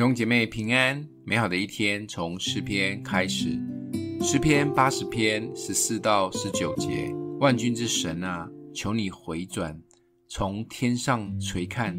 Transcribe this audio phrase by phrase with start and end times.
[0.00, 3.60] 弟兄姐妹平安，美好的一天从诗篇开始。
[4.22, 9.78] 诗篇八十篇十四到十九节：万军之神啊，求你回转，
[10.26, 11.94] 从天上垂看，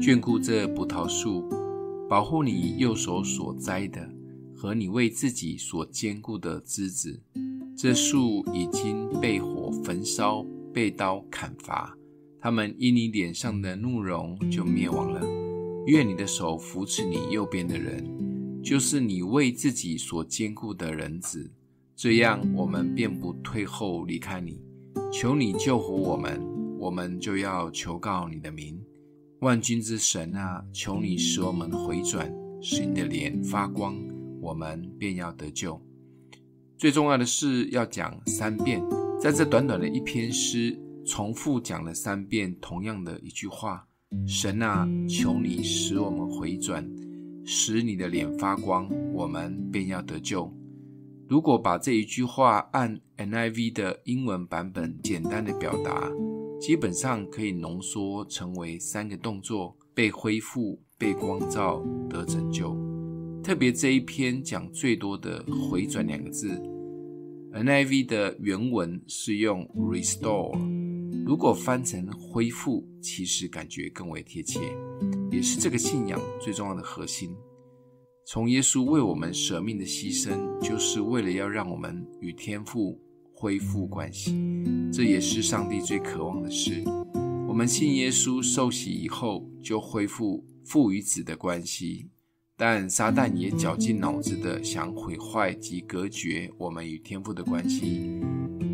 [0.00, 1.42] 眷顾这葡萄树，
[2.08, 4.08] 保护你右手所栽的
[4.54, 7.20] 和你为自己所坚固的枝子。
[7.76, 11.98] 这树已经被火焚烧，被刀砍伐，
[12.40, 15.39] 他们因你脸上的怒容就灭亡了。
[15.86, 21.50] 愿你的手扶持你右边的人，就是你为自己所坚固的人子，
[21.96, 24.60] 这样我们便不退后离开你。
[25.12, 26.40] 求你救活我们，
[26.78, 28.80] 我们就要求告你的名。
[29.40, 33.96] 万军之神啊，求你使我们回转，使你的脸发光，
[34.40, 35.80] 我们便要得救。
[36.76, 38.82] 最重要的是要讲三遍，
[39.18, 43.86] 在这短短的一篇诗，重复讲了三遍同样的一句话。
[44.26, 46.84] 神啊，求你使我们回转，
[47.44, 50.52] 使你的脸发光，我们便要得救。
[51.28, 56.10] 如果把这一句话按 NIV 的英文版本简单的表达，
[56.60, 62.76] 基本上可以浓缩成为三个动作：被恢复、被光照、得拯救。
[63.44, 66.48] 特别这一篇讲最多的“回转”两个字
[67.52, 70.79] ，NIV 的原文是用 restore。
[71.24, 74.60] 如果翻成恢复，其实感觉更为贴切，
[75.30, 77.34] 也是这个信仰最重要的核心。
[78.26, 83.00] 从耶稣为我们舍命的牺牲，就是为了要让我们与天父
[83.34, 84.36] 恢复关系。
[84.92, 86.84] 这也是上帝最渴望的事。
[87.48, 92.08] 我们信耶稣受洗以后，就恢复父与子的关系。
[92.56, 98.20] 但撒旦也绞尽脑汁的想毁坏及隔绝我们与天父的关系。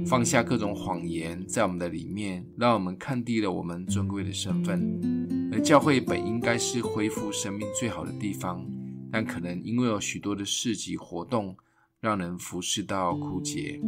[0.08, 5.50] 放下各种谎言在我们的里面，让我们看低了我们尊贵的身份。
[5.52, 8.64] 而教会本应该是恢复生命最好的地方，
[9.10, 11.56] 但可能因为有许多的市集活动，
[12.00, 13.80] 让人服侍到枯竭。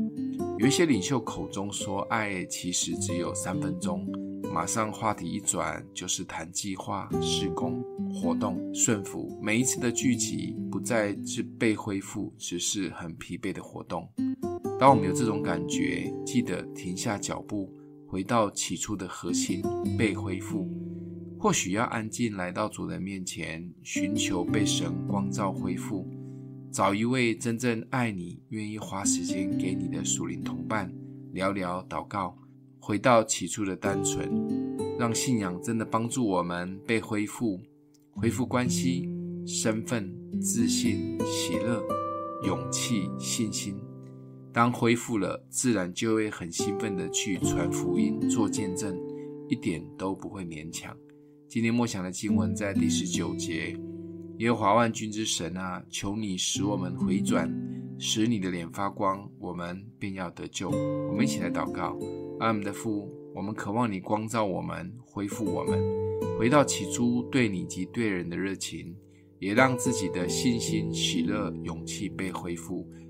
[0.59, 4.05] 有一些领袖口中说爱，其实只有三分钟，
[4.53, 7.81] 马上话题一转就是谈计划、施工、
[8.13, 9.39] 活动、顺服。
[9.41, 14.09] 每一次的聚集不再是被恢复，只是很疲惫的活动。
[14.79, 17.69] 当我们有这种感觉，记得停下脚步，
[18.07, 19.61] 回到起初的核心，
[19.99, 20.71] 被恢复。
[21.37, 26.09] 或许要安静来到主人面前，寻求被神光照恢复，
[26.71, 30.93] 找一位真正爱你、愿意花时间给你的属灵同伴，
[31.33, 32.39] 聊聊祷告，
[32.79, 34.31] 回到起初的单纯，
[34.97, 37.61] 让信仰真的帮助我们被恢复，
[38.13, 39.09] 恢复关系、
[39.45, 41.83] 身份、自信、喜乐、
[42.45, 43.75] 勇气、信心。
[44.53, 48.99] 当恢复了，自然就会很兴奋地去传福音、做见证，
[49.49, 50.97] 一点都不会勉强。
[51.49, 53.79] 今天默想的经文在第十九节：
[54.39, 57.53] 耶和华万军之神啊，求你使我们回转，
[57.99, 60.71] 使你的脸发光，我们便要得救。
[60.71, 61.97] 我们一起来祷告：
[62.41, 65.79] 阿们的父，我们渴望你光照我们，恢复我们，
[66.39, 68.97] 回到起初对你及对人的热情，
[69.39, 72.89] 也让自己的信心、喜乐、勇气被恢复。